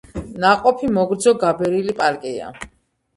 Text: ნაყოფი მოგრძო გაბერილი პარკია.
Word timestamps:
ნაყოფი 0.43 0.87
მოგრძო 0.95 1.33
გაბერილი 1.43 1.95
პარკია. 1.99 2.49